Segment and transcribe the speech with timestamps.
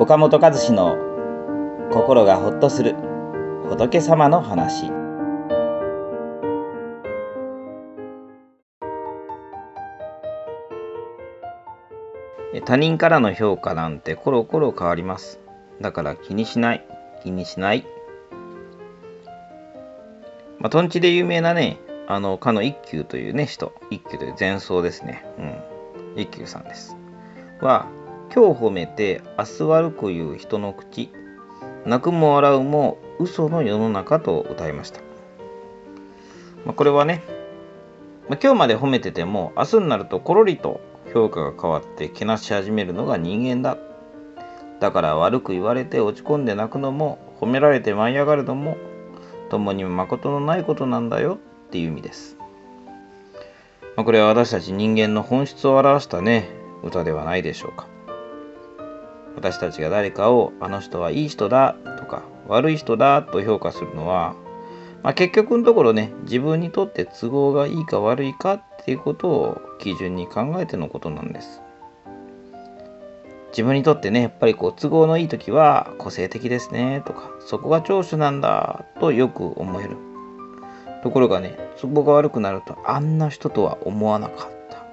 [0.00, 0.96] 岡本和志の
[1.92, 2.94] 心がほっとする
[3.68, 4.90] 仏様の話
[12.64, 15.40] 他人からの評価なんてコロコロ変わります
[15.80, 16.86] だから気にしない
[17.22, 17.86] 気にしない
[20.58, 21.78] まあ、とんちで有名なね、
[22.08, 25.24] あの、かの一休というね、人、一休という前奏ですね。
[25.38, 25.42] う
[26.18, 26.20] ん。
[26.20, 26.96] 一休さんです。
[27.60, 27.86] は、
[28.34, 31.10] 今日褒めて明日悪く言う人の口。
[31.86, 35.00] 泣くも笑うも嘘の世の中と歌いました、
[36.66, 37.22] まあ、これはね、
[38.28, 40.80] まあ、今日まで褒めてても明日になるとコロリと
[41.14, 43.78] 評価が変わってけなし始めるのが人間だ。
[44.80, 48.76] だから悪く言われて落ち込んで泣くのも褒められて舞い上がるのも
[49.48, 51.38] 共に誠のないことなんだよ。
[51.68, 52.36] っていう意味です、
[53.96, 56.48] まあ、これは私たち人間の本質を表したね
[56.82, 57.97] 歌ではないでしょうか。
[59.38, 64.34] 私たちが誰かをあの人はいい人だとか悪い人だと評価するのは、
[65.04, 71.62] まあ、結局のところね自分にとって都合がいいか悪いかっていうことを基準に考えてのことなんです。
[73.50, 79.96] 自分にとってねやっぱりこう都合のいい時は個性的ですねとかそこが長所なんだとよく思える。
[81.04, 84.84] ところがね都合が悪くなるとあんな人とは思わなかった。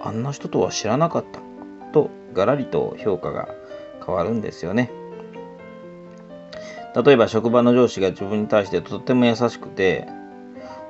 [0.00, 1.40] あんな人とは知らなかった。
[1.92, 3.48] とガラリと評価が
[4.10, 4.90] 変わるんですよね。
[7.04, 10.06] 例えば職場の上司が自分に対してとっても優しくて、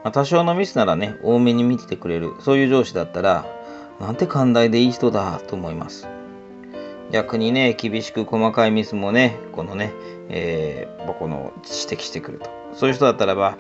[0.02, 3.44] まあ、多少のミスならね、多めに見ててくれる、そういう上司だったら、
[4.00, 6.08] なんて寛大でいい人だと思います。
[7.10, 9.92] 逆にね、厳しく細かいミスもね、このね、
[10.30, 12.48] えー、この指摘してくると。
[12.72, 13.58] そういう人だったらば、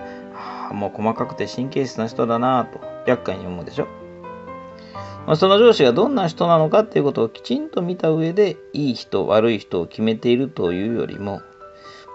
[0.72, 3.99] もう細かくて神経質な人だなと、厄介に思うでしょ。
[5.26, 11.42] まあ、その上司がどんな人なのかっていうことをきちんと見た上でいい人悪い人を決めているというよりも、ま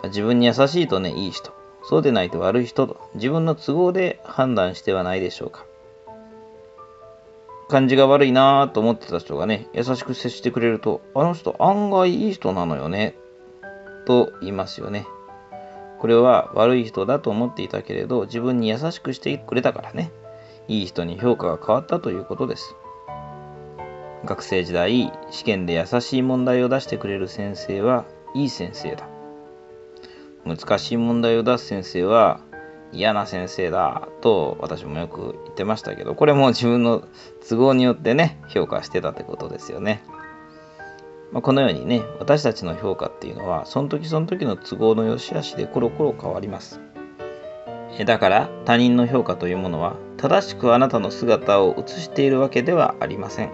[0.06, 1.54] あ、自分に優しいとねいい人。
[1.88, 3.10] そうでないと悪い人と。
[3.14, 5.66] 自分の都合で判断してはないでしょうか。
[7.70, 13.16] 感じが悪いなと思ってた人がね優しく接してくれるとあの人案外いい人なのよね。
[14.06, 15.08] と言いますよね。
[16.00, 20.12] これは悪い人だと思っていたけれど自分に優しくしてくれたからね。
[20.68, 22.76] いい人に評価が変わったということです。
[24.26, 29.08] 学生時代試験で優しい問題を出してくれる先生はいい先生だ。
[30.46, 32.40] 難しい問題を出す先生は
[32.92, 37.08] 嫌な先生だと私もよく言ってましたけどこれも自分の
[37.48, 40.04] 都合によってね評価してたってことですよね、
[41.32, 46.85] まあ、このようにね私たちの評価っていうのはその時その時の都合の良し悪しでコロコロ変わります。
[48.04, 53.52] だから他人の評価というものは正しくあなたの姿を映しているわけではありません。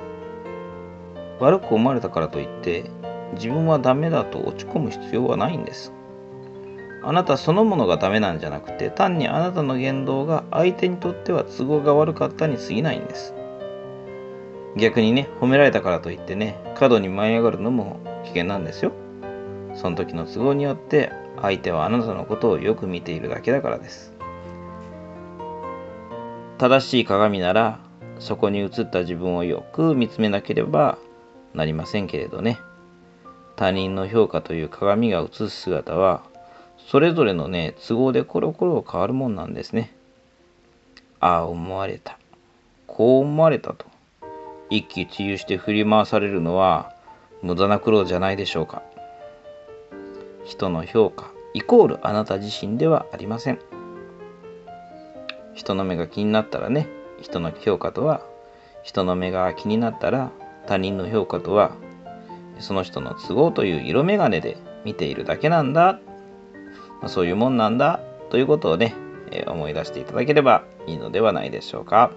[1.39, 2.89] 悪く思われたからといって
[3.33, 5.93] 自分はダメだと落ち込む必要はないんです。
[7.03, 13.33] あなたそのものがダメなんじゃなくて単にあなたの言動が相手にとっては都合が悪かったに過ぎないんです。
[14.77, 18.91] 逆にね褒められたからといってね過度に舞い上がるのも危険なんですよ。
[19.75, 24.13] その時の都合によって相手はあなたのことをよく見ているだけだからです。
[26.61, 27.79] 正しい鏡なら
[28.19, 30.99] そこに映った自分をよく見つめなければ
[31.55, 32.59] なりませんけれどね。
[33.55, 36.21] 他人の評価という鏡が映す姿は
[36.77, 39.91] それぞれのね都合でコロコロ変わるもんなんですね。
[41.19, 42.19] ああ思われた。
[42.85, 43.87] こう思われたと。
[44.69, 46.93] 一喜一憂して振り回されるのは
[47.41, 48.83] 無駄な苦労じゃないでしょうか。
[50.45, 53.80] 人の評価イコールあなた自身ではありません。
[55.53, 56.87] 人の目が気になったらね
[57.21, 58.21] 人の評価とは
[58.83, 60.31] 人の目が気になったら
[60.67, 61.75] 他人の評価とは
[62.59, 65.99] その人の都合という色眼鏡で見ているだけなんだ、
[67.01, 68.95] まあ、そういうもんなんだということをね、
[69.31, 72.11] え思い出していただければいいのではないでしょうか。